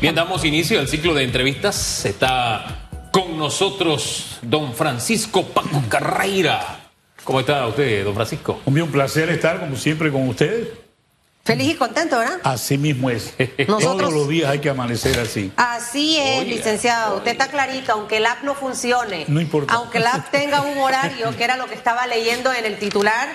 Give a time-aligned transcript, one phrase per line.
[0.00, 2.04] Bien, damos inicio al ciclo de entrevistas.
[2.04, 6.90] Está con nosotros don Francisco Paco Carreira.
[7.22, 8.60] ¿Cómo está usted, don Francisco?
[8.66, 10.68] Un placer estar, como siempre, con ustedes.
[11.44, 12.40] Feliz y contento, ¿verdad?
[12.42, 13.34] Así mismo es.
[13.66, 15.52] Todos los días hay que amanecer así.
[15.56, 17.18] Así es, licenciado.
[17.18, 19.24] Usted está clarito, aunque el app no funcione.
[19.28, 19.72] No importa.
[19.74, 23.28] Aunque el app tenga un horario, que era lo que estaba leyendo en el titular,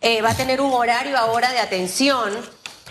[0.00, 2.32] eh, va a tener un horario ahora de atención.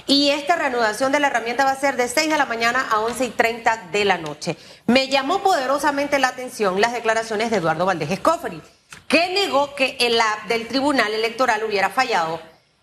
[0.08, 3.00] Y esta reanudación de la herramienta va a ser de 6 de la mañana a
[3.00, 4.55] 11 y 30 de la noche.
[4.86, 8.62] Me llamó poderosamente la atención las declaraciones de Eduardo Valdés Escofri
[9.08, 12.40] que negó que el app del Tribunal Electoral hubiera fallado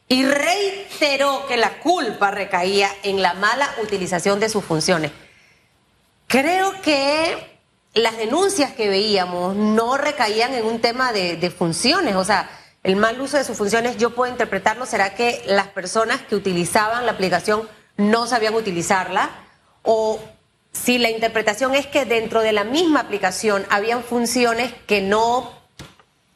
[0.09, 5.11] y reiteró que la culpa recaía en la mala utilización de sus funciones.
[6.27, 7.61] Creo que
[7.95, 12.49] las denuncias que veíamos no recaían en un tema de, funciones, o sea,
[12.83, 17.07] el mal uso de sus funciones yo puedo interpretarlo, será que las personas que utilizaban
[17.07, 19.31] la aplicación no sabían utilizarla
[19.83, 20.19] o
[20.73, 25.52] si la interpretación es que dentro de la misma aplicación habían funciones que no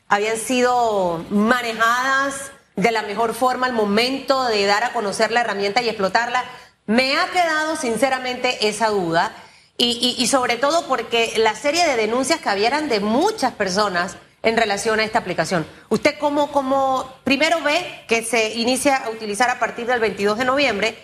[0.09, 5.83] habían sido manejadas de la mejor forma al momento de dar a conocer la herramienta
[5.83, 6.45] y explotarla.
[6.85, 9.35] Me ha quedado sinceramente esa duda.
[9.79, 14.17] Y, sobre todo porque la serie de denuncias que habían de muchas personas
[14.47, 15.67] en relación a esta aplicación.
[15.89, 20.45] ¿Usted cómo, cómo primero ve que se inicia a utilizar a partir del 22 de
[20.45, 20.97] noviembre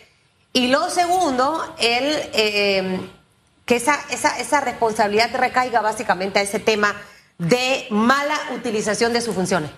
[0.53, 3.01] y lo segundo, el, eh,
[3.67, 6.95] que esa, esa, esa responsabilidad recaiga básicamente a ese tema
[7.39, 9.71] de mala utilización de sus funciones?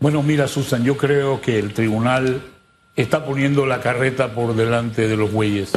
[0.00, 2.42] Bueno, mira, Susan, yo creo que el tribunal
[2.96, 5.70] está poniendo la carreta por delante de los bueyes.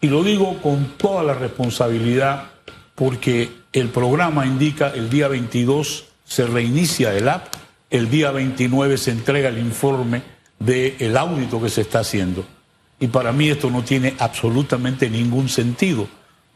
[0.00, 2.44] Y lo digo con toda la responsabilidad
[2.94, 7.54] porque el programa indica el día 22 se reinicia el app,
[7.90, 10.22] el día 29 se entrega el informe
[10.58, 12.44] del el audito que se está haciendo.
[13.00, 16.06] Y para mí esto no tiene absolutamente ningún sentido.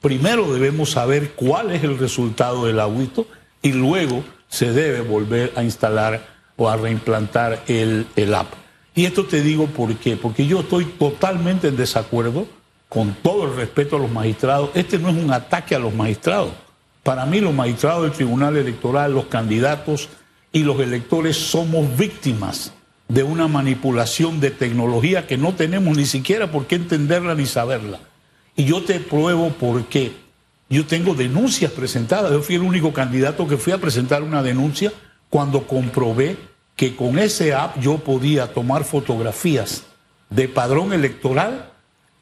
[0.02, 3.26] Primero debemos saber cuál es el resultado del audito
[3.62, 8.52] y luego se debe volver a instalar o a reimplantar el, el app.
[8.94, 12.46] Y esto te digo por qué, porque yo estoy totalmente en desacuerdo,
[12.90, 16.50] con todo el respeto a los magistrados, este no es un ataque a los magistrados.
[17.02, 20.08] Para mí los magistrados del Tribunal Electoral, los candidatos
[20.52, 22.72] y los electores somos víctimas
[23.08, 27.98] de una manipulación de tecnología que no tenemos ni siquiera por qué entenderla ni saberla.
[28.54, 30.12] Y yo te pruebo por qué.
[30.68, 32.30] Yo tengo denuncias presentadas.
[32.30, 34.92] Yo fui el único candidato que fui a presentar una denuncia
[35.28, 36.36] cuando comprobé
[36.76, 39.84] que con ese app yo podía tomar fotografías
[40.30, 41.71] de padrón electoral,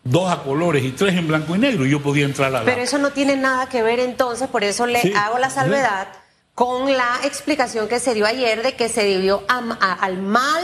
[0.05, 2.65] dos a colores y tres en blanco y negro, y yo podía entrar a la.
[2.65, 6.09] Pero eso no tiene nada que ver entonces, por eso le hago la salvedad
[6.55, 10.62] con la explicación que se dio ayer de que se debió al mal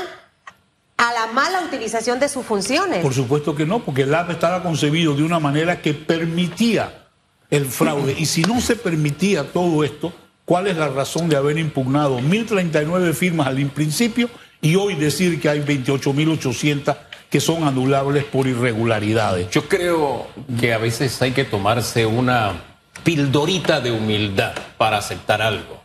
[0.97, 3.03] a la mala utilización de sus funciones.
[3.03, 7.07] Por supuesto que no, porque el app estaba concebido de una manera que permitía
[7.51, 8.15] el fraude.
[8.19, 10.13] Y si no se permitía todo esto,
[10.45, 14.31] ¿cuál es la razón de haber impugnado 1.039 firmas al principio
[14.61, 16.97] y hoy decir que hay 28.800
[17.31, 19.51] que son anulables por irregularidades?
[19.51, 20.27] Yo creo
[20.61, 22.63] que a veces hay que tomarse una
[23.05, 25.81] pildorita de humildad para aceptar algo.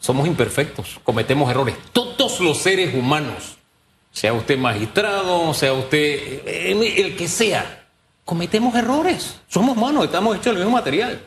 [0.00, 1.74] Somos imperfectos, cometemos errores.
[1.92, 3.56] Todos los seres humanos,
[4.12, 7.86] sea usted magistrado, sea usted eh, el que sea,
[8.24, 9.40] cometemos errores.
[9.48, 11.20] Somos humanos, estamos hechos del mismo material.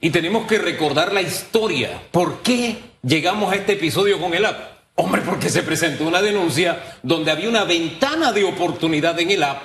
[0.00, 2.02] Y tenemos que recordar la historia.
[2.12, 4.77] ¿Por qué llegamos a este episodio con el app?
[5.00, 9.62] Hombre, porque se presentó una denuncia donde había una ventana de oportunidad en el app.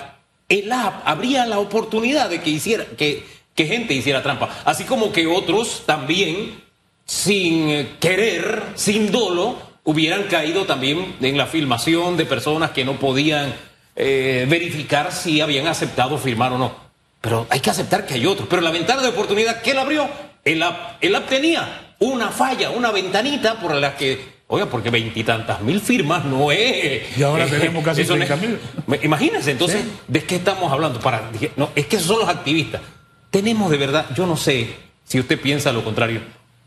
[0.48, 4.48] El app abría la oportunidad de que hiciera, que, que gente hiciera trampa.
[4.64, 6.62] Así como que otros también,
[7.04, 13.52] sin querer, sin dolo, hubieran caído también en la filmación de personas que no podían
[13.96, 16.76] eh, verificar si habían aceptado firmar o no.
[17.20, 18.46] Pero hay que aceptar que hay otros.
[18.48, 20.08] Pero la ventana de oportunidad, ¿qué la abrió?
[20.44, 25.62] El app, el app tenía una falla, una ventanita por la que Oiga, porque veintitantas
[25.62, 27.16] mil firmas no es.
[27.16, 28.58] Y ahora tenemos casi treinta mil.
[29.02, 31.00] Imagínense, entonces, ¿de qué estamos hablando?
[31.00, 32.82] Para, no, es que esos son los activistas.
[33.30, 36.20] Tenemos de verdad, yo no sé si usted piensa lo contrario,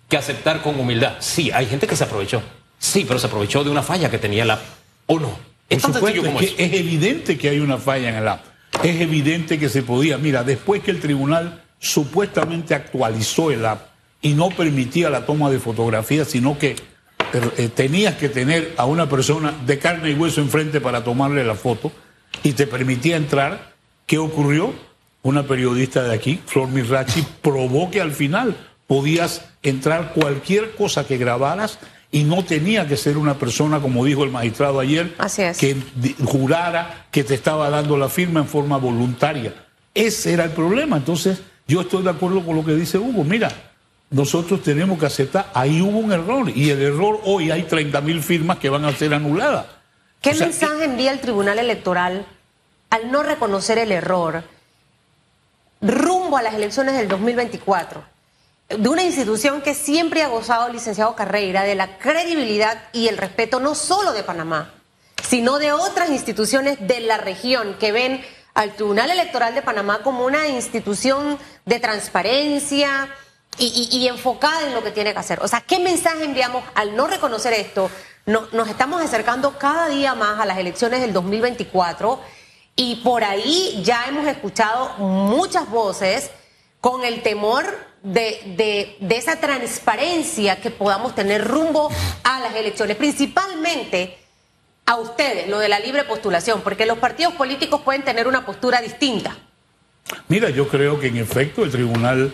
[0.09, 1.18] que aceptar con humildad.
[1.19, 2.41] Sí, hay gente que se aprovechó.
[2.79, 4.62] Sí, pero se aprovechó de una falla que tenía el app.
[5.06, 5.38] ¿O no?
[5.69, 8.44] Es es evidente que hay una falla en el app.
[8.83, 10.18] Es evidente que se podía.
[10.18, 13.88] Mira, después que el tribunal supuestamente actualizó el app
[14.21, 16.75] y no permitía la toma de fotografías, sino que
[17.33, 21.56] eh, tenías que tener a una persona de carne y hueso enfrente para tomarle la
[21.56, 21.91] foto
[22.44, 23.74] y te permitía entrar,
[24.06, 24.74] ¿qué ocurrió?
[25.24, 28.56] Una periodista de aquí, Flor Mirachi, probó que al final
[28.88, 31.79] podías entrar cualquier cosa que grabaras
[32.12, 35.13] y no tenía que ser una persona, como dijo el magistrado ayer,
[35.59, 35.75] que
[36.24, 39.53] jurara que te estaba dando la firma en forma voluntaria.
[39.94, 40.97] ese era el problema.
[40.97, 43.25] Entonces, yo estoy de acuerdo con lo que dice Hugo.
[43.25, 43.51] Mira,
[44.09, 48.24] nosotros tenemos que aceptar, ahí hubo un error y el error hoy hay 30 mil
[48.24, 49.65] firmas que van a ser anuladas.
[50.21, 52.25] ¿Qué mensaje envía el Tribunal Electoral
[52.89, 54.44] al no reconocer el error
[55.81, 58.04] rumbo a las elecciones del 2024?
[58.69, 63.60] De una institución que siempre ha gozado, licenciado Carreira, de la credibilidad y el respeto
[63.60, 64.74] no solo de Panamá,
[65.24, 68.21] sino de otras instituciones de la región que ven
[68.53, 73.07] al Tribunal Electoral de Panamá como una institución de transparencia,
[73.59, 75.39] y, enfocada en lo que tiene que hacer.
[75.42, 77.89] O sea, ¿qué mensaje enviamos al no reconocer esto?
[78.25, 82.19] nos estamos acercando cada día más a las elecciones del 2024
[82.75, 86.30] y por ahí ya hemos escuchado muchas voces
[86.81, 87.65] con el temor
[88.04, 91.89] de, de, esa transparencia que podamos tener rumbo
[92.24, 94.18] a las elecciones, principalmente
[94.86, 98.80] a ustedes, lo de la libre postulación, porque los partidos políticos pueden tener una postura
[98.80, 99.36] distinta.
[100.27, 102.31] Mira, yo creo que en efecto el tribunal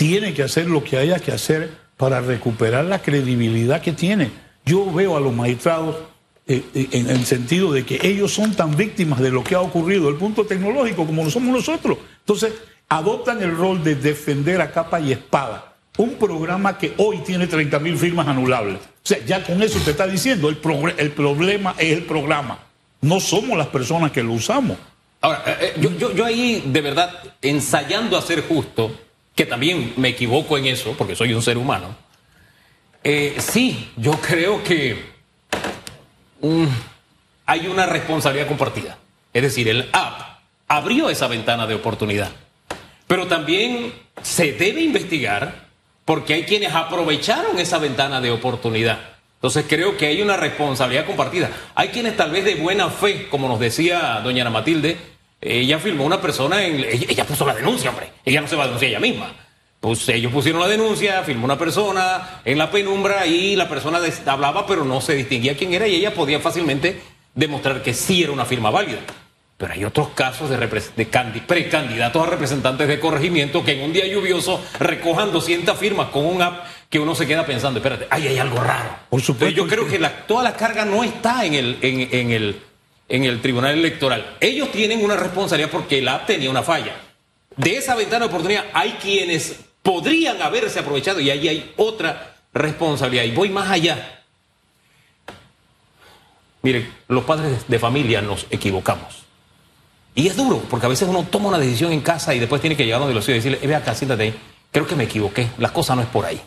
[0.00, 4.30] tiene que hacer lo que haya que hacer para recuperar la credibilidad que tiene.
[4.64, 5.94] Yo veo a los magistrados
[6.46, 9.60] eh, eh, en el sentido de que ellos son tan víctimas de lo que ha
[9.60, 11.98] ocurrido, el punto tecnológico, como lo somos nosotros.
[12.20, 12.54] Entonces,
[12.88, 17.78] adoptan el rol de defender a capa y espada un programa que hoy tiene 30
[17.80, 18.78] mil firmas anulables.
[18.78, 22.58] O sea, ya con eso te está diciendo, el, problema es el programa.
[23.02, 24.78] No somos las personas que lo usamos.
[25.20, 27.12] Ahora, eh, yo, yo ahí, de verdad,
[27.42, 28.96] ensayando a ser justo,
[29.34, 31.94] que también me equivoco en eso, porque soy un ser humano,
[33.02, 35.02] eh, sí, yo creo que
[36.40, 36.66] mm,
[37.46, 38.98] hay una responsabilidad compartida.
[39.32, 42.30] Es decir, el app abrió esa ventana de oportunidad,
[43.06, 43.92] pero también
[44.22, 45.68] se debe investigar
[46.04, 48.98] porque hay quienes aprovecharon esa ventana de oportunidad.
[49.34, 51.50] Entonces creo que hay una responsabilidad compartida.
[51.74, 54.98] Hay quienes tal vez de buena fe, como nos decía doña Ana Matilde,
[55.40, 58.10] ella firmó una persona, en, ella, puso la denuncia, hombre.
[58.24, 59.32] Ella no se va a denunciar ella misma.
[59.80, 64.66] Pues ellos pusieron la denuncia, firmó una persona en la penumbra y la persona hablaba,
[64.66, 67.00] pero no se distinguía quién era y ella podía fácilmente
[67.34, 68.98] demostrar que sí era una firma válida.
[69.56, 74.06] Pero hay otros casos de, de precandidatos a representantes de corregimiento que en un día
[74.06, 78.38] lluvioso recojan 200 firmas con un app que uno se queda pensando, espérate, ahí hay
[78.38, 78.90] algo raro.
[79.08, 79.54] Por supuesto.
[79.54, 82.60] yo creo que toda la carga no está en el, en el
[83.10, 84.36] en el Tribunal Electoral.
[84.40, 86.94] Ellos tienen una responsabilidad porque la tenía una falla.
[87.56, 93.24] De esa ventana de oportunidad hay quienes podrían haberse aprovechado y ahí hay otra responsabilidad.
[93.24, 94.22] Y voy más allá.
[96.62, 99.24] Mire, los padres de familia nos equivocamos.
[100.14, 102.76] Y es duro, porque a veces uno toma una decisión en casa y después tiene
[102.76, 104.34] que llegar donde los hijos y decirle, eh, ve acá, siéntate ahí.
[104.70, 106.40] Creo que me equivoqué, la cosa no es por ahí.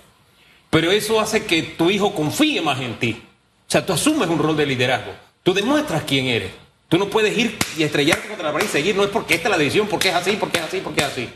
[0.69, 3.21] Pero eso hace que tu hijo confíe más en ti.
[3.67, 5.13] O sea, tú asumes un rol de liderazgo.
[5.43, 6.51] Tú demuestras quién eres.
[6.87, 8.95] Tú no puedes ir y estrellarte contra la pared y seguir.
[8.95, 11.07] No es porque esta es la decisión, porque es así, porque es así, porque es
[11.07, 11.29] así.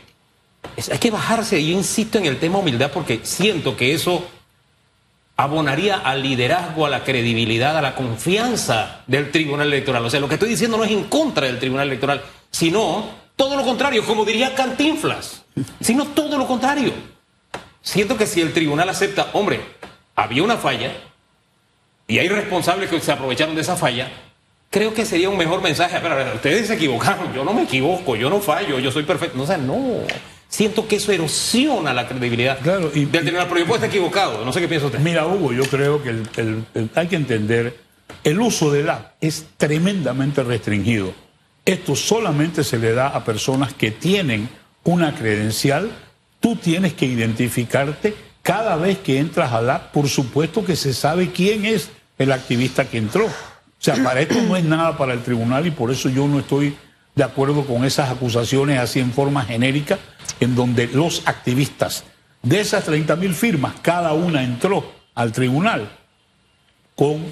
[0.90, 1.64] hay que bajarse.
[1.64, 4.26] Yo insisto en el tema humildad porque siento que eso
[5.36, 10.04] abonaría al liderazgo, a la credibilidad, a la confianza del Tribunal Electoral.
[10.04, 13.56] O sea, lo que estoy diciendo no es en contra del Tribunal Electoral, sino todo
[13.56, 15.44] lo contrario, como diría Cantinflas,
[15.80, 16.92] sino todo lo contrario.
[17.82, 19.60] Siento que si el tribunal acepta, hombre,
[20.16, 20.92] había una falla,
[22.08, 24.08] y hay responsables que se aprovecharon de esa falla,
[24.70, 25.98] creo que sería un mejor mensaje.
[26.02, 29.36] Pero ustedes se equivocaron, yo no me equivoco, yo no fallo, yo soy perfecto.
[29.36, 29.76] No, o sea, no.
[30.48, 34.42] Siento que eso erosiona la credibilidad claro, y, del tribunal, pero yo puedo estar equivocado.
[34.42, 35.00] No sé qué piensa usted.
[35.00, 36.22] Mira, Hugo, yo creo que
[36.94, 37.76] hay que entender,
[38.24, 41.12] el uso del app es tremendamente restringido.
[41.66, 44.48] Esto solamente se le da a personas que tienen
[44.84, 45.90] una credencial.
[46.40, 49.92] Tú tienes que identificarte cada vez que entras al app.
[49.92, 53.26] Por supuesto que se sabe quién es el activista que entró.
[53.26, 56.40] O sea, para esto no es nada para el tribunal y por eso yo no
[56.40, 56.76] estoy
[57.14, 59.98] de acuerdo con esas acusaciones así en forma genérica,
[60.40, 62.04] en donde los activistas
[62.42, 65.90] de esas 30 mil firmas, cada una entró al tribunal
[66.94, 67.24] con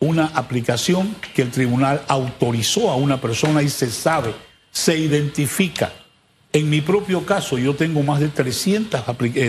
[0.00, 4.34] una aplicación que el tribunal autorizó a una persona y se sabe,
[4.72, 5.92] se identifica.
[6.52, 9.00] En mi propio caso, yo tengo más de 300,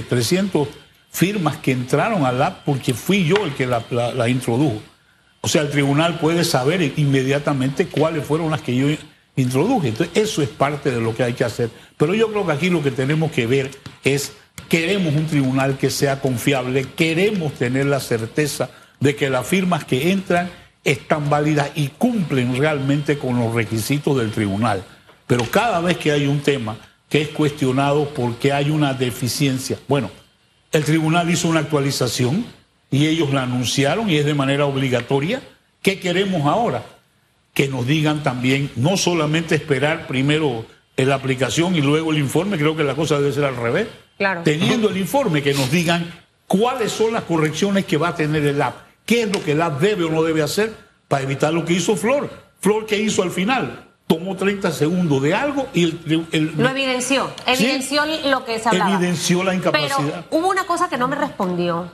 [0.08, 0.68] 300
[1.14, 4.82] firmas que entraron al app porque fui yo el que la, introdujo.
[5.42, 8.88] O sea, el tribunal puede saber inmediatamente cuáles fueron las que yo
[9.36, 9.90] introduje.
[9.90, 11.70] Entonces, eso es parte de lo que hay que hacer.
[11.98, 13.70] Pero yo creo que aquí lo que tenemos que ver
[14.04, 14.34] es,
[14.70, 20.12] queremos un tribunal que sea confiable, queremos tener la certeza de que las firmas que
[20.12, 20.50] entran
[20.84, 24.84] están válidas y cumplen realmente con los requisitos del tribunal.
[25.28, 26.76] Pero cada vez que hay un tema
[27.08, 30.10] que es cuestionado porque hay una deficiencia, bueno,
[30.74, 32.46] el tribunal hizo una actualización
[32.92, 35.42] y ellos la anunciaron y es de manera obligatoria.
[35.82, 36.84] ¿Qué queremos ahora?
[37.54, 40.66] Que nos digan también, no solamente esperar primero
[40.98, 43.88] la aplicación y luego el informe, creo que la cosa debe ser al revés.
[44.18, 44.42] Claro.
[44.44, 46.12] Teniendo el informe que nos digan
[46.48, 48.76] cuáles son las correcciones que va a tener el app,
[49.06, 50.74] qué es lo que el app debe o no debe hacer
[51.08, 52.30] para evitar lo que hizo Flor.
[52.60, 53.93] Flor, ¿qué hizo al final?
[54.08, 56.28] Tomó 30 segundos de algo y el...
[56.32, 58.96] el- Lo evidenció, evidenció lo que se hablaba.
[58.96, 59.98] Evidenció la incapacidad.
[59.98, 61.90] Pero hubo una cosa que no me respondió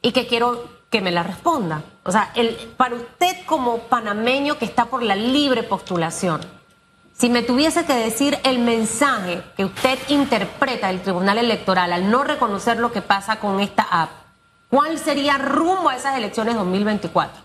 [0.00, 1.82] y que quiero que me la responda.
[2.04, 6.40] O sea, el, para usted como panameño que está por la libre postulación,
[7.16, 12.24] si me tuviese que decir el mensaje que usted interpreta del Tribunal Electoral al no
[12.24, 14.10] reconocer lo que pasa con esta app,
[14.70, 17.42] ¿cuál sería rumbo a esas elecciones 2024?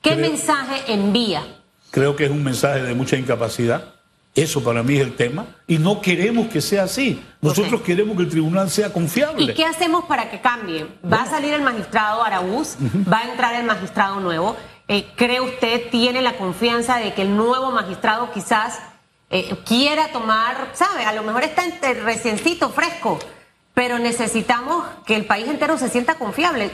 [0.00, 1.42] ¿Qué Creo- mensaje envía?
[1.90, 3.94] Creo que es un mensaje de mucha incapacidad.
[4.34, 5.46] Eso para mí es el tema.
[5.66, 7.22] Y no queremos que sea así.
[7.40, 9.42] Nosotros queremos que el tribunal sea confiable.
[9.42, 10.86] ¿Y qué hacemos para que cambie?
[11.10, 12.76] ¿Va a salir el magistrado Araúz?
[13.10, 14.56] ¿Va a entrar el magistrado nuevo?
[14.86, 18.78] Eh, ¿Cree usted, tiene la confianza de que el nuevo magistrado quizás
[19.30, 23.18] eh, quiera tomar, sabe, a lo mejor está en- reciencito, fresco,
[23.74, 26.70] pero necesitamos que el país entero se sienta confiable.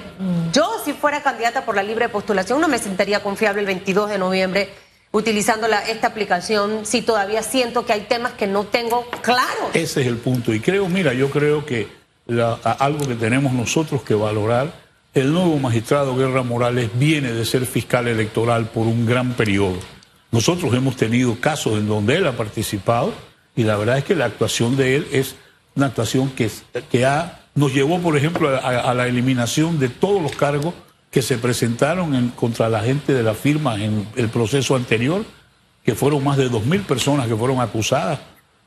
[0.53, 4.19] Yo, si fuera candidata por la libre postulación, no me sentiría confiable el 22 de
[4.19, 4.69] noviembre
[5.15, 9.71] utilizando la- esta aplicación si todavía siento que hay temas que no tengo claros.
[9.73, 10.53] Ese es el punto.
[10.53, 11.87] Y creo, mira, yo creo que
[12.27, 14.73] la- algo que tenemos nosotros que valorar,
[15.15, 19.77] el nuevo magistrado Guerra Morales viene de ser fiscal electoral por un gran periodo.
[20.33, 23.13] Nosotros hemos tenido casos en donde él ha participado
[23.55, 25.37] y la verdad es que la actuación de él es
[25.77, 26.51] una actuación que,
[26.91, 28.59] que ha, nos llevó, por ejemplo, a,
[28.91, 30.75] a la eliminación de todos los cargos
[31.15, 35.25] que se presentaron en- contra la gente de la firma en el proceso anterior,
[35.85, 38.19] que fueron más de 2.000 personas que fueron acusadas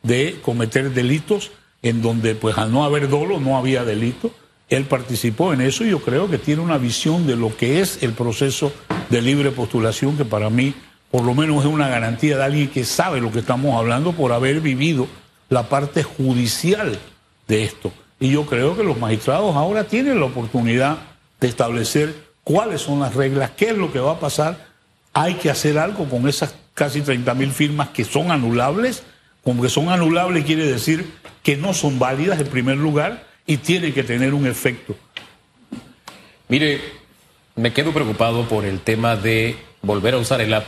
[0.01, 1.51] de cometer delitos
[1.84, 4.32] en donde pues al no haber dolo no había delito.
[4.70, 8.01] Él participó en eso y yo creo que tiene una visión de lo que es
[8.01, 8.72] el proceso
[9.10, 10.74] de libre postulación que para mí
[11.12, 14.32] por lo menos es una garantía de alguien que sabe lo que estamos hablando por
[14.32, 15.08] haber vivido
[15.50, 16.98] la parte judicial
[17.48, 17.92] de esto.
[18.22, 20.98] Y yo creo que los magistrados ahora tienen la oportunidad
[21.39, 24.68] de establecer cuáles son las reglas, qué es lo que va a pasar.
[25.12, 29.04] Hay que hacer algo con esas casi 30 mil firmas que son anulables.
[29.44, 31.12] Como que son anulables quiere decir
[31.44, 34.96] que no son válidas en primer lugar y tienen que tener un efecto.
[36.48, 36.80] Mire,
[37.58, 40.68] me quedo preocupado por el tema de volver a usar el app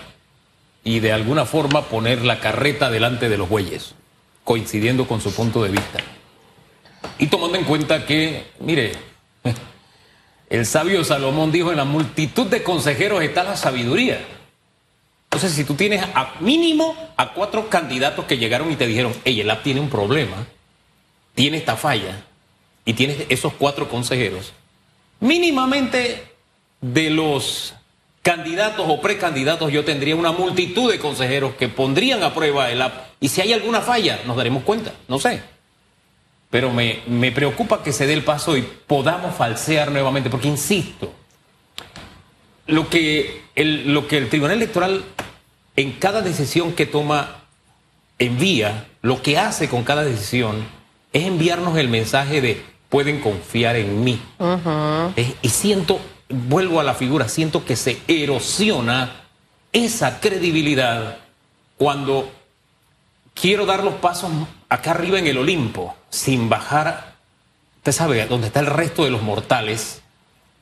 [0.84, 3.96] y de alguna forma poner la carreta delante de los bueyes,
[4.44, 6.00] coincidiendo con su punto de vista.
[7.20, 8.92] Y tomando en cuenta que, mire,
[10.50, 14.20] el sabio Salomón dijo, en la multitud de consejeros está la sabiduría.
[15.26, 19.42] Entonces, si tú tienes a mínimo a cuatro candidatos que llegaron y te dijeron, hey,
[19.42, 20.48] el app tiene un problema,
[21.36, 22.24] tiene esta falla,
[22.84, 24.54] y tienes esos cuatro consejeros,
[25.20, 26.24] mínimamente
[26.82, 27.76] de los
[28.24, 33.10] candidatos o precandidatos yo tendría una multitud de consejeros que pondrían a prueba el app
[33.20, 35.42] y si hay alguna falla nos daremos cuenta, no sé.
[36.50, 41.14] Pero me, me preocupa que se dé el paso y podamos falsear nuevamente, porque insisto,
[42.66, 45.04] lo que el, lo que el Tribunal Electoral
[45.76, 47.44] en cada decisión que toma
[48.18, 50.66] envía, lo que hace con cada decisión
[51.14, 54.20] es enviarnos el mensaje de pueden confiar en mí.
[55.16, 59.22] Eh, Y siento, vuelvo a la figura, siento que se erosiona
[59.72, 61.18] esa credibilidad
[61.78, 62.30] cuando
[63.34, 64.32] quiero dar los pasos
[64.68, 67.16] acá arriba en el Olimpo, sin bajar,
[67.78, 70.02] usted sabe, donde está el resto de los mortales,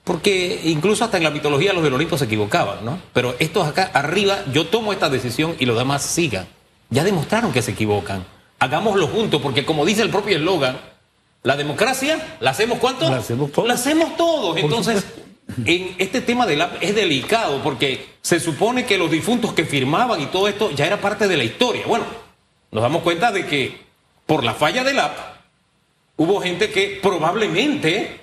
[0.03, 2.99] porque incluso hasta en la mitología los del Olimpo se equivocaban, ¿no?
[3.13, 6.47] Pero estos acá arriba, yo tomo esta decisión y los demás sigan.
[6.89, 8.25] Ya demostraron que se equivocan.
[8.59, 10.79] Hagámoslo juntos, porque como dice el propio eslogan,
[11.43, 13.09] la democracia, ¿la hacemos cuánto?
[13.09, 13.67] La hacemos todos.
[13.67, 14.57] La hacemos todos.
[14.57, 15.05] Entonces,
[15.65, 20.21] en este tema del app es delicado porque se supone que los difuntos que firmaban
[20.21, 21.83] y todo esto ya era parte de la historia.
[21.85, 22.05] Bueno,
[22.71, 23.77] nos damos cuenta de que
[24.25, 25.36] por la falla del app
[26.17, 28.19] hubo gente que probablemente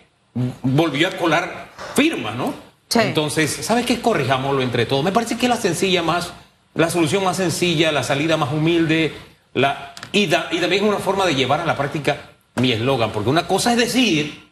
[0.63, 2.53] volvió a colar firmas, ¿no?
[2.89, 2.99] Sí.
[3.03, 4.01] Entonces, ¿sabes qué?
[4.01, 5.05] Corrijámoslo entre todos.
[5.05, 6.33] Me parece que es la sencilla más,
[6.75, 9.13] la solución más sencilla, la salida más humilde,
[9.55, 13.11] la, y, da- y también es una forma de llevar a la práctica mi eslogan,
[13.11, 14.45] porque una cosa es decir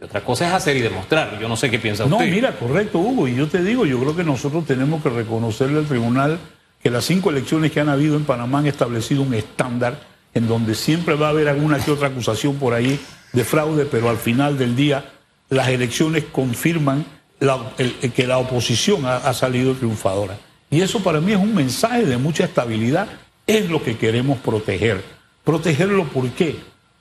[0.00, 1.38] y otra cosa es hacer y demostrar.
[1.40, 2.30] Yo no sé qué piensa No, usted.
[2.30, 3.26] mira, correcto, Hugo.
[3.28, 6.38] Y yo te digo, yo creo que nosotros tenemos que reconocerle al tribunal
[6.82, 9.98] que las cinco elecciones que han habido en Panamá han establecido un estándar
[10.36, 13.00] en donde siempre va a haber alguna que otra acusación por ahí
[13.32, 15.12] de fraude, pero al final del día
[15.48, 17.04] las elecciones confirman
[17.38, 20.38] que la oposición ha, ha salido triunfadora.
[20.70, 23.08] Y eso para mí es un mensaje de mucha estabilidad,
[23.46, 25.02] es lo que queremos proteger.
[25.44, 26.56] ¿Protegerlo por qué?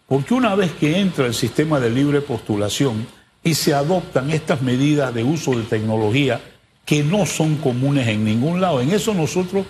[0.07, 3.07] Porque una vez que entra el sistema de libre postulación
[3.43, 6.41] y se adoptan estas medidas de uso de tecnología
[6.85, 9.65] que no son comunes en ningún lado, en eso nosotros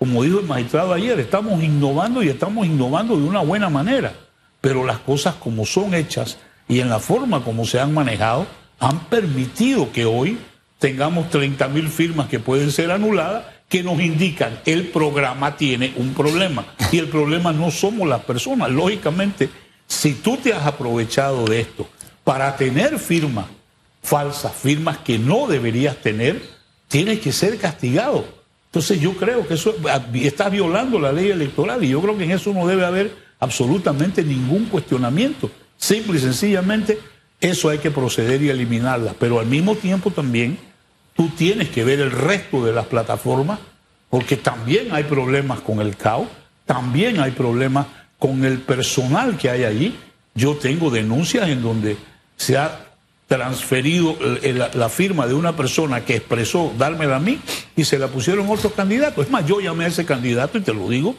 [0.00, 4.14] como dijo el magistrado ayer, estamos innovando y estamos innovando de una buena manera,
[4.62, 6.38] pero las cosas como son hechas
[6.68, 8.46] y en la forma como se han manejado
[8.78, 10.38] han permitido que hoy
[10.78, 16.14] tengamos 30 mil firmas que pueden ser anuladas que nos indican el programa tiene un
[16.14, 18.70] problema y el problema no somos las personas.
[18.70, 19.50] Lógicamente,
[19.86, 21.86] si tú te has aprovechado de esto
[22.24, 23.48] para tener firmas
[24.02, 26.40] falsas, firmas que no deberías tener,
[26.88, 28.39] tienes que ser castigado.
[28.70, 29.74] Entonces yo creo que eso
[30.14, 34.22] está violando la ley electoral y yo creo que en eso no debe haber absolutamente
[34.22, 35.50] ningún cuestionamiento.
[35.76, 37.00] Simple y sencillamente
[37.40, 39.14] eso hay que proceder y eliminarla.
[39.18, 40.56] Pero al mismo tiempo también
[41.16, 43.58] tú tienes que ver el resto de las plataformas
[44.08, 46.28] porque también hay problemas con el CAO,
[46.64, 47.86] también hay problemas
[48.20, 49.96] con el personal que hay allí.
[50.34, 51.96] Yo tengo denuncias en donde
[52.36, 52.89] se ha
[53.30, 54.18] transferido
[54.74, 57.38] la, firma de una persona que expresó dármela a mí
[57.76, 59.26] y se la pusieron otros candidatos.
[59.26, 61.14] Es más, yo llamé a ese candidato y te lo digo,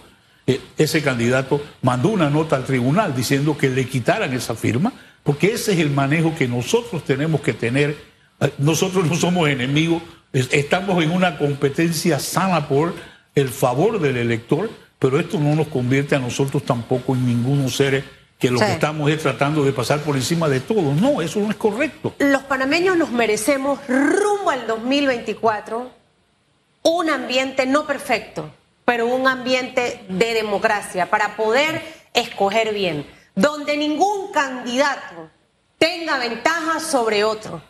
[0.46, 4.92] eh, ese candidato mandó una nota al tribunal diciendo que le quitaran esa firma,
[5.24, 7.96] porque ese es el manejo que nosotros tenemos que tener.
[8.42, 10.04] Eh, nosotros no somos enemigos,
[10.34, 12.94] estamos en una competencia sana por
[13.36, 18.04] el favor del elector, pero esto no nos convierte a nosotros tampoco en ningunos seres
[18.42, 20.96] que lo que estamos es tratando de pasar por encima de todo.
[20.96, 22.16] No, eso no es correcto.
[22.18, 25.92] Los panameños nos merecemos rumbo al 2024
[26.82, 28.52] un ambiente no perfecto,
[28.84, 31.84] pero un ambiente de democracia para poder
[32.16, 33.06] escoger bien,
[33.36, 35.30] donde ningún candidato
[35.78, 37.62] tenga ventaja sobre otro,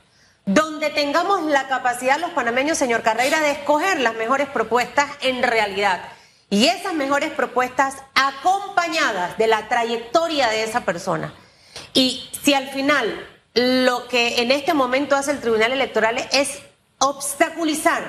[0.46, 6.02] donde tengamos la capacidad los panameños, señor Carreira, de escoger las mejores propuestas en realidad
[6.52, 11.34] y esas mejores propuestas acompañadas de la trayectoria de esa persona.
[11.94, 16.60] Y si al final lo que en este momento hace el Tribunal Electoral es
[17.00, 18.04] obstaculizar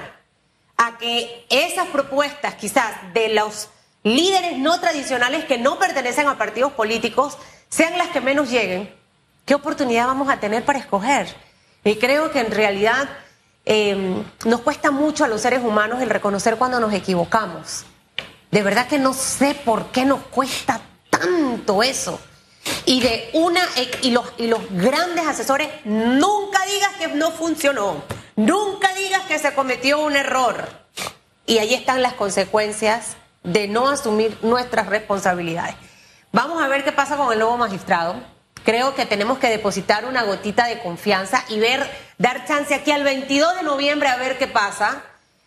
[0.77, 3.69] a que esas propuestas quizás de los
[4.03, 8.93] líderes no tradicionales que no pertenecen a partidos políticos sean las que menos lleguen,
[9.47, 11.33] ¿qué oportunidad vamos a tener para escoger?
[11.85, 13.09] Y creo que en realidad
[13.65, 17.87] eh, nos cuesta mucho a los seres humanos el reconocer cuando nos equivocamos.
[18.53, 22.21] De verdad que no sé por qué nos cuesta tanto eso.
[22.85, 23.63] Y de una
[24.03, 28.05] y los, y los grandes asesores, nunca digas que no funcionó,
[28.37, 30.69] nunca digas que se cometió un error.
[31.47, 35.75] Y ahí están las consecuencias de no asumir nuestras responsabilidades.
[36.31, 38.17] Vamos a ver qué pasa con el nuevo magistrado.
[38.65, 43.03] Creo que tenemos que depositar una gotita de confianza y ver, dar chance aquí al
[43.03, 45.03] 22 de noviembre a ver qué pasa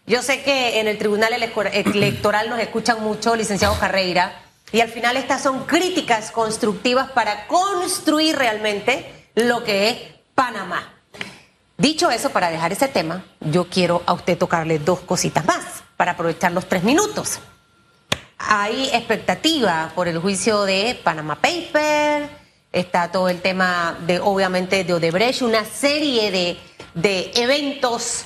[0.07, 4.41] yo sé que en el Tribunal Electoral nos escuchan mucho, licenciado Carreira,
[4.71, 9.97] y al final estas son críticas constructivas para construir realmente lo que es
[10.35, 10.93] Panamá.
[11.77, 16.11] Dicho eso, para dejar ese tema, yo quiero a usted tocarle dos cositas más para
[16.11, 17.39] aprovechar los tres minutos.
[18.37, 22.29] Hay expectativa por el juicio de Panama Paper,
[22.71, 26.57] está todo el tema de, obviamente, de Odebrecht, una serie de,
[26.93, 28.25] de eventos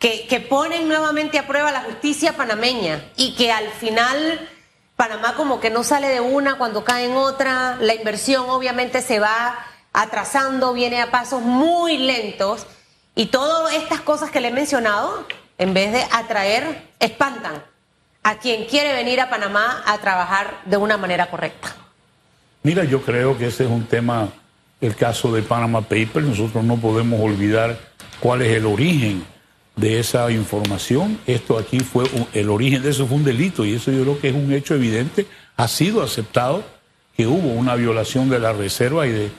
[0.00, 4.48] que, ponen nuevamente a prueba la justicia panameña y que al final
[4.96, 9.20] Panamá como que no sale de una cuando cae en otra, la inversión obviamente se
[9.20, 9.58] va
[9.92, 12.66] atrasando, viene a pasos muy lentos
[13.14, 15.26] y todas estas cosas que le he mencionado,
[15.58, 17.62] en vez de atraer, espantan
[18.22, 21.76] a quien quiere venir a Panamá a trabajar de una manera correcta.
[22.62, 24.28] Mira, yo creo que ese es un tema,
[24.80, 27.78] el caso de Panama Papers, nosotros no podemos olvidar
[28.20, 29.26] cuál es el origen
[29.80, 31.18] de esa información.
[31.26, 34.28] Esto aquí fue, el origen de eso fue un delito y eso yo creo que
[34.28, 35.26] es un hecho evidente.
[35.56, 36.62] Ha sido aceptado
[37.16, 39.30] que hubo una violación de la reserva y de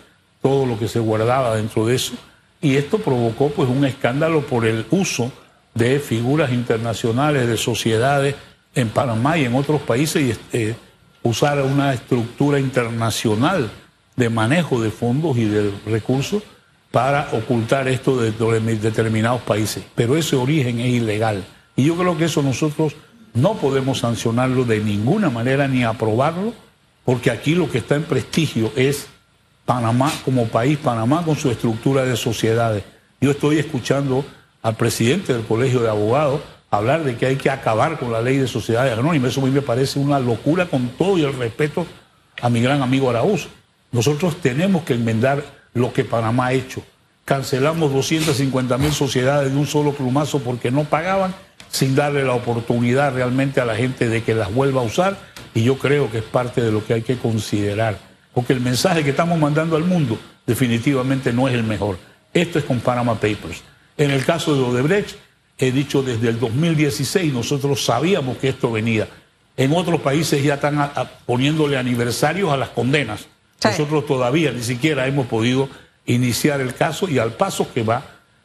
[0.41, 2.13] todo lo que se guardaba dentro de eso.
[2.60, 5.32] Y esto provocó pues un escándalo por el uso
[5.73, 8.36] de figuras internacionales, de sociedades
[8.75, 10.21] en Panamá y en otros países
[10.54, 10.75] y eh,
[11.23, 13.69] usar una estructura internacional
[14.15, 16.43] de manejo de fondos y de recursos
[16.91, 18.32] para ocultar esto de,
[18.75, 19.84] determinados países.
[19.95, 21.43] Pero ese origen es ilegal.
[21.75, 22.95] Y yo creo que eso nosotros
[23.34, 26.54] no podemos sancionarlo de ninguna manera ni aprobarlo,
[27.06, 29.08] porque aquí lo que está en prestigio es
[29.65, 32.84] Panamá como país, Panamá con su estructura de sociedades.
[33.21, 34.25] Yo estoy escuchando
[34.62, 38.38] al presidente del Colegio de Abogados hablar de que hay que acabar con la ley
[38.38, 39.32] de sociedades anónimas.
[39.32, 41.86] Eso a mí me parece una locura con todo y el respeto
[42.41, 43.47] a mi gran amigo Araúz.
[43.91, 46.84] Nosotros tenemos que enmendar lo que Panamá ha hecho.
[47.26, 51.34] Cancelamos 250 mil sociedades de un solo plumazo porque no pagaban
[51.70, 55.18] sin darle la oportunidad realmente a la gente de que las vuelva a usar
[55.54, 57.98] y yo creo que es parte de lo que hay que considerar.
[58.34, 61.98] Porque el mensaje que estamos mandando al mundo definitivamente no es el mejor.
[62.34, 63.64] Esto es con Panama Papers.
[63.98, 65.16] En el caso de Odebrecht,
[65.58, 69.08] he dicho desde el 2016, nosotros sabíamos que esto venía.
[69.58, 70.92] En otros países ya están
[71.26, 73.28] poniéndole aniversarios a las condenas.
[73.63, 75.69] Nosotros todavía ni siquiera hemos podido
[76.06, 78.04] iniciar el caso y al paso que va,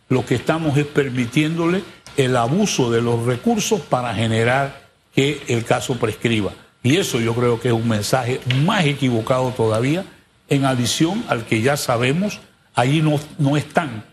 [0.09, 1.83] lo que estamos es permitiéndole
[2.17, 6.53] el abuso de los recursos para generar que el caso prescriba.
[6.83, 10.05] Y eso yo creo que es un mensaje más equivocado todavía,
[10.49, 12.41] en adición al que ya sabemos,
[12.75, 14.05] ahí no, no están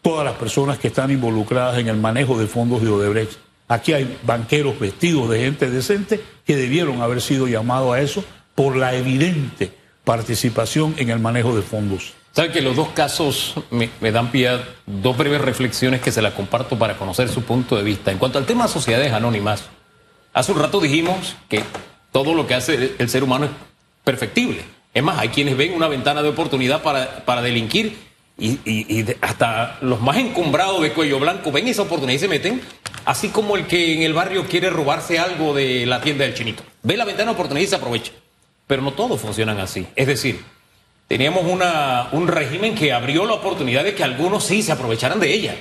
[0.00, 3.32] todas las personas que están involucradas en el manejo de fondos de Odebrecht.
[3.68, 8.76] Aquí hay banqueros vestidos de gente decente que debieron haber sido llamados a eso por
[8.76, 12.12] la evidente participación en el manejo de fondos.
[12.32, 16.32] Sabe que los dos casos me, dan pie a dos breves reflexiones que se las
[16.32, 18.10] comparto para conocer su punto de vista.
[18.10, 19.64] En cuanto al tema sociedades anónimas,
[20.32, 21.62] hace un rato dijimos que
[22.10, 23.50] todo lo que hace el ser humano es
[24.02, 24.62] perfectible.
[24.94, 27.96] Es más, hay quienes ven una ventana de oportunidad para, para delinquir
[28.38, 32.28] y, y- de- hasta los más encumbrados de cuello blanco ven esa oportunidad y se
[32.28, 32.62] meten,
[33.04, 36.62] así como el que en el barrio quiere robarse algo de la tienda del chinito.
[36.82, 38.12] Ve la ventana de oportunidad y se aprovecha.
[38.66, 39.86] Pero no todos funcionan así.
[39.96, 40.44] Es decir,
[41.08, 45.34] teníamos una, un régimen que abrió la oportunidad de que algunos sí se aprovecharan de
[45.34, 45.56] ella.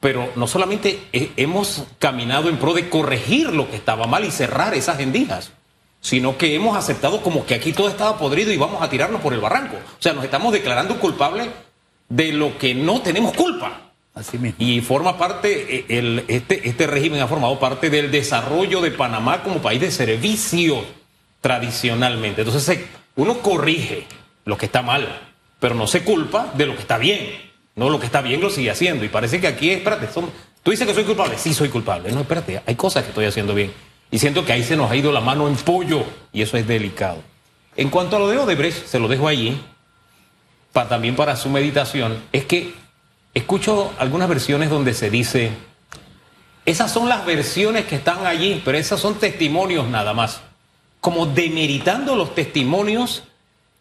[0.00, 4.30] Pero no solamente he- hemos caminado en pro de corregir lo que estaba mal y
[4.30, 5.52] cerrar esas endijas,
[6.00, 9.32] sino que hemos aceptado como que aquí todo estaba podrido y vamos a tirarnos por
[9.32, 9.76] el barranco.
[9.76, 11.48] O sea, nos estamos declarando culpables
[12.08, 13.92] de lo que no tenemos culpa.
[14.14, 14.56] Así mismo.
[14.58, 19.42] Y forma parte, eh, el, este, este régimen ha formado parte del desarrollo de Panamá
[19.42, 20.84] como país de servicio
[21.42, 22.40] tradicionalmente.
[22.40, 22.80] Entonces,
[23.16, 24.06] uno corrige
[24.46, 25.06] lo que está mal,
[25.60, 27.52] pero no se culpa de lo que está bien.
[27.74, 29.04] No, lo que está bien lo sigue haciendo.
[29.04, 30.30] Y parece que aquí, espérate, son-
[30.62, 31.36] tú dices que soy culpable.
[31.36, 32.10] Sí, soy culpable.
[32.12, 33.70] No, espérate, hay cosas que estoy haciendo bien.
[34.10, 36.66] Y siento que ahí se nos ha ido la mano en pollo y eso es
[36.66, 37.22] delicado.
[37.76, 39.58] En cuanto a lo de Odebrecht, se lo dejo allí,
[40.72, 42.74] pa- también para su meditación, es que
[43.32, 45.52] escucho algunas versiones donde se dice,
[46.66, 50.42] esas son las versiones que están allí, pero esas son testimonios nada más,
[51.02, 53.24] como demeritando los testimonios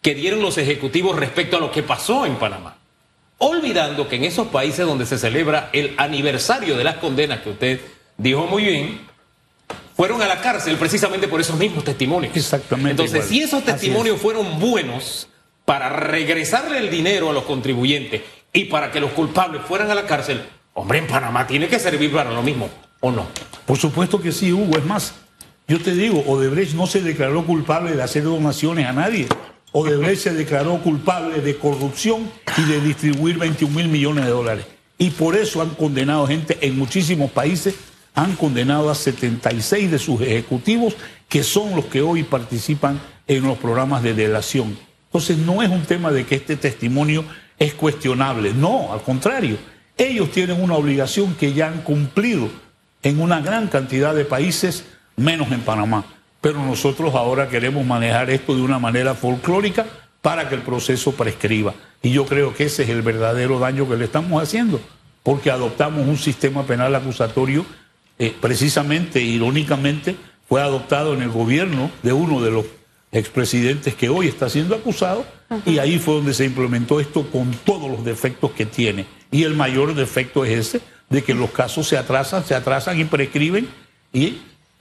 [0.01, 2.77] que dieron los ejecutivos respecto a lo que pasó en Panamá.
[3.37, 7.81] Olvidando que en esos países donde se celebra el aniversario de las condenas que usted
[8.17, 9.01] dijo muy bien,
[9.95, 12.35] fueron a la cárcel precisamente por esos mismos testimonios.
[12.35, 13.29] Exactamente Entonces, igual.
[13.29, 13.65] si esos es.
[13.65, 15.27] testimonios fueron buenos
[15.63, 20.07] para regresarle el dinero a los contribuyentes y para que los culpables fueran a la
[20.07, 20.41] cárcel,
[20.73, 22.67] hombre, en Panamá tiene que servir para lo mismo,
[22.99, 23.27] ¿o no?
[23.67, 24.79] Por supuesto que sí, Hugo.
[24.79, 25.13] Es más,
[25.71, 29.29] yo te digo, Odebrecht no se declaró culpable de hacer donaciones a nadie.
[29.71, 34.65] Odebrecht se declaró culpable de corrupción y de distribuir 21 mil millones de dólares.
[34.97, 37.75] Y por eso han condenado gente en muchísimos países,
[38.15, 40.97] han condenado a 76 de sus ejecutivos,
[41.29, 44.77] que son los que hoy participan en los programas de delación.
[45.05, 47.23] Entonces no es un tema de que este testimonio
[47.57, 49.57] es cuestionable, no, al contrario.
[49.97, 52.49] Ellos tienen una obligación que ya han cumplido
[53.03, 54.83] en una gran cantidad de países,
[55.15, 56.05] menos en Panamá.
[56.41, 59.85] Pero nosotros ahora queremos manejar esto de una manera folclórica
[60.21, 61.73] para que el proceso prescriba.
[62.01, 64.81] Y yo creo que ese es el verdadero daño que le estamos haciendo,
[65.23, 67.65] porque adoptamos un sistema penal acusatorio,
[68.17, 70.15] eh, precisamente, irónicamente,
[70.47, 72.65] fue adoptado en el gobierno de uno de los
[73.11, 75.25] expresidentes que hoy está siendo acusado,
[75.65, 79.05] y ahí fue donde se implementó esto con todos los defectos que tiene.
[79.31, 83.03] Y el mayor defecto es ese, de que los casos se atrasan, se atrasan y
[83.03, 83.67] prescriben,
[84.13, 84.37] y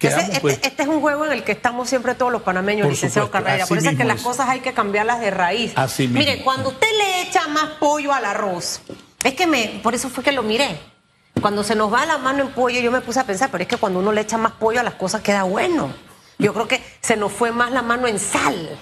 [0.09, 0.59] quedamos este, pues...
[0.63, 3.47] este es un juego en el que estamos siempre todos los panameños, Por licenciado supuesto,
[3.47, 3.67] Carrera.
[3.67, 4.23] Por eso es que las es.
[4.23, 5.73] cosas hay que cambiarlas de raíz.
[5.77, 6.19] Así mismo.
[6.19, 8.81] Mire, cuando usted le echa más pollo al arroz,
[9.23, 10.79] es que me, por eso fue que lo miré.
[11.41, 13.69] Cuando se nos va la mano en pollo, yo me puse a pensar, pero es
[13.69, 15.93] que cuando uno le echa más pollo a las cosas queda bueno.
[16.39, 18.79] Yo creo que se nos fue más la mano en sal.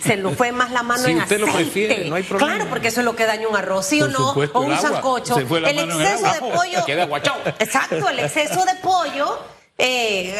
[0.00, 1.64] Se nos fue más la mano Si en usted lo aceite.
[1.64, 2.54] prefiere, no hay problema.
[2.54, 4.28] Claro, porque eso es lo que daña un arroz, ¿sí o no?
[4.28, 5.38] supuesto, o un sancocho.
[5.38, 6.84] El exceso de pollo.
[6.86, 7.36] Queda guachao.
[7.58, 9.38] Exacto, el exceso de pollo.
[9.78, 10.38] Eh,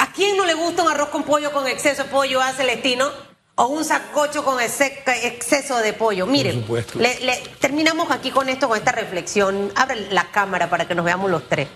[0.00, 3.08] ¿A quién no le gusta un arroz con pollo con exceso de pollo a Celestino?
[3.56, 6.26] O un sacocho con exceso de pollo.
[6.26, 6.98] Mire, supuesto.
[6.98, 9.70] le- le- terminamos aquí con esto, con esta reflexión.
[9.76, 11.68] Abre la cámara para que nos veamos los tres.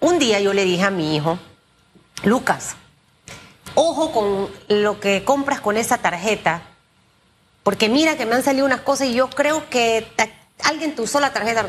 [0.00, 1.38] Un día yo le dije a mi hijo,
[2.24, 2.74] Lucas,
[3.74, 6.62] ojo con lo que compras con esa tarjeta,
[7.62, 10.06] porque mira que me han salido unas cosas y yo creo que
[10.64, 11.68] alguien te usó la tarjeta.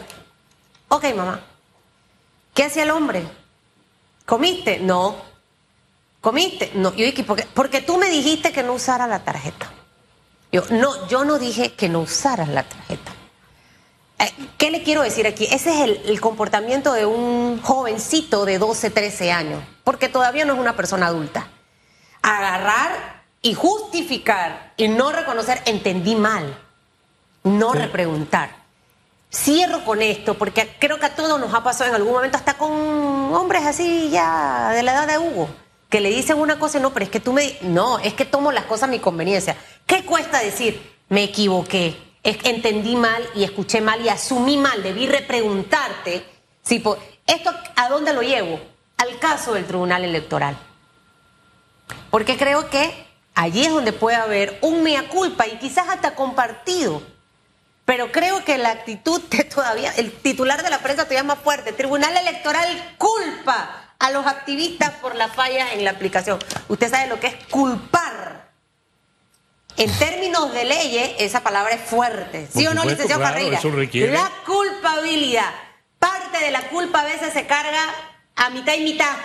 [0.90, 1.42] Ok, mamá.
[2.56, 3.24] ¿Qué hacía el hombre?
[4.28, 4.80] ¿Comiste?
[4.80, 5.16] No.
[6.20, 6.72] ¿Comiste?
[6.76, 6.94] No.
[6.94, 7.48] Yo dije, ¿por qué?
[7.54, 9.72] Porque tú me dijiste que no usara la tarjeta.
[10.52, 13.14] Yo, no, yo no dije que no usaras la tarjeta.
[14.20, 15.46] Eh, ¿Qué le quiero decir aquí?
[15.46, 20.56] Ese es el, el comportamiento de un jovencito de 12, 13 años, porque todavía no
[20.56, 21.48] es una persona adulta.
[22.22, 26.58] Agarrar y justificar y no reconocer, entendí mal,
[27.46, 28.67] no repreguntar.
[29.30, 32.58] Cierro con esto, porque creo que a todos nos ha pasado en algún momento, hasta
[32.58, 35.50] con hombres así ya de la edad de Hugo,
[35.90, 37.58] que le dicen una cosa y no, pero es que tú me...
[37.62, 39.58] No, es que tomo las cosas a mi conveniencia.
[39.86, 46.26] ¿Qué cuesta decir, me equivoqué, entendí mal y escuché mal y asumí mal, debí repreguntarte
[46.64, 46.84] si...
[47.26, 48.60] ¿Esto a dónde lo llevo?
[48.96, 50.58] Al caso del Tribunal Electoral.
[52.10, 57.02] Porque creo que allí es donde puede haber un mea culpa y quizás hasta compartido.
[57.88, 61.72] Pero creo que la actitud de todavía, el titular de la prensa todavía más fuerte,
[61.72, 66.38] Tribunal Electoral culpa a los activistas por la falla en la aplicación.
[66.68, 68.52] Usted sabe lo que es culpar.
[69.78, 72.50] En términos de leyes, esa palabra es fuerte.
[72.54, 73.58] ¿Sí o no, licenciado Carreira?
[74.12, 75.50] La culpabilidad.
[75.98, 77.80] Parte de la culpa a veces se carga
[78.36, 79.16] a mitad y mitad.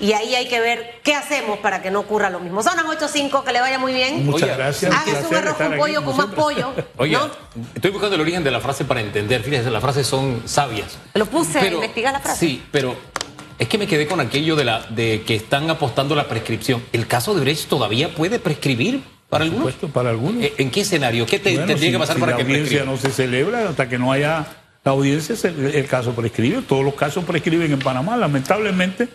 [0.00, 2.62] Y ahí hay que ver qué hacemos para que no ocurra lo mismo.
[2.62, 4.24] Son las 8.5, que le vaya muy bien.
[4.24, 4.94] Muchas gracias.
[4.94, 6.72] Hágase un arroz con pollo con más pollo.
[6.96, 7.18] Oye,
[7.74, 9.42] estoy buscando el origen de la frase para entender.
[9.42, 10.98] Fíjense, las frases son sabias.
[11.14, 12.38] Lo puse a investigar la frase.
[12.38, 12.94] Sí, pero
[13.58, 16.82] es que me quedé con aquello de, la, de que están apostando la prescripción.
[16.92, 19.74] ¿El caso de Brecht todavía puede prescribir para Por algunos?
[19.74, 20.44] Supuesto, para algunos.
[20.44, 21.26] ¿E, ¿En qué escenario?
[21.26, 22.84] ¿Qué tendría que pasar para que prescriba?
[22.84, 24.46] La audiencia no se celebra hasta que no haya
[24.84, 26.62] la audiencia, el, caso prescribe.
[26.62, 28.16] Todos los casos prescriben en Panamá.
[28.16, 29.08] Lamentablemente,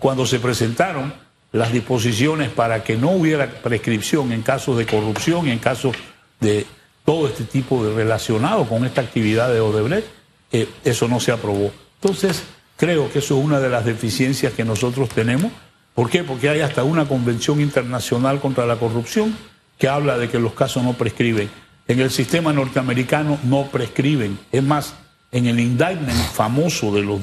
[0.00, 1.14] cuando se presentaron
[1.52, 5.94] las disposiciones para que no hubiera prescripción en casos de corrupción y en casos
[6.40, 6.66] de
[7.04, 10.08] todo este tipo de relacionado con esta actividad de Odebrecht,
[10.50, 11.70] eh, eso no se aprobó.
[12.00, 12.42] Entonces,
[12.80, 15.52] Creo que eso es una de las deficiencias que nosotros tenemos.
[15.94, 16.24] ¿Por qué?
[16.24, 19.36] Porque hay hasta una convención internacional contra la corrupción
[19.76, 21.50] que habla de que los casos no prescriben.
[21.88, 24.38] En el sistema norteamericano no prescriben.
[24.50, 24.94] Es más,
[25.30, 27.20] en el indictment famoso de los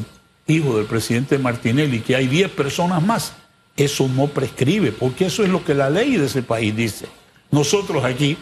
[0.47, 3.33] hijos del presidente Martinelli, que hay 10 personas más,
[3.75, 7.05] eso no prescribe, porque eso es lo que la ley de ese país dice.
[7.51, 8.37] Nosotros aquí,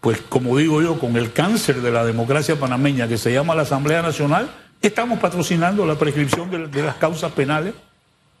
[0.00, 3.62] pues como digo yo, con el cáncer de la democracia panameña que se llama la
[3.62, 4.50] Asamblea Nacional,
[4.82, 7.74] Estamos patrocinando la prescripción de, las causas penales.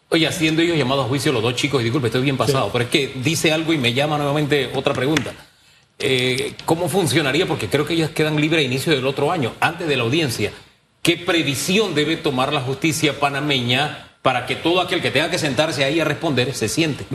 [0.08, 2.84] Oye, haciendo ellos llamados a juicio los dos chicos, y disculpe, estoy bien pasado, pero
[2.84, 5.32] es que dice algo y me llama nuevamente otra pregunta.
[5.98, 7.46] Eh, ¿Cómo funcionaría?
[7.46, 10.50] Porque creo que ellos quedan libres a inicio del otro año, antes de la audiencia.
[11.02, 15.82] ¿Qué previsión debe tomar la justicia panameña para que todo aquel que tenga que sentarse
[15.82, 17.06] ahí a responder se siente?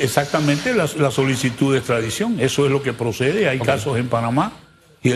[0.00, 3.48] Exactamente la, solicitud de extradición, eso es lo que procede.
[3.48, 4.52] Hay casos en Panamá
[5.02, 5.12] y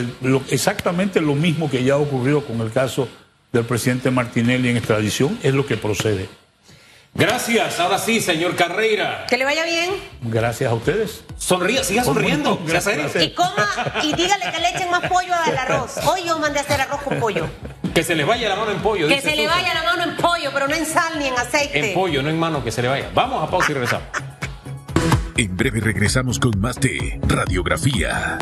[0.50, 3.08] exactamente lo mismo que ya ocurrió con el caso
[3.52, 6.28] del presidente Martinelli en extradición es lo que procede.
[7.14, 9.26] Gracias, ahora sí, señor Carreira.
[9.28, 9.90] Que le vaya bien.
[10.22, 11.24] Gracias a ustedes.
[11.36, 12.60] Sonría, siga sonriendo.
[12.64, 13.22] Gracias.
[13.22, 13.66] Y coma,
[14.04, 15.96] y dígale que le echen más pollo al arroz.
[16.06, 17.48] Hoy yo mandé a hacer arroz con pollo.
[17.98, 19.08] Que se le vaya la mano en pollo.
[19.08, 21.88] Que se le vaya la mano en pollo, pero no en sal ni en aceite.
[21.88, 23.10] En pollo, no en mano, que se le vaya.
[23.12, 24.06] Vamos a pausa y regresamos.
[25.36, 28.38] En breve regresamos con más de Radiografía.